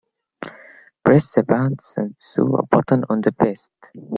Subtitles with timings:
[1.05, 3.69] Press the pants and sew a button on the vest.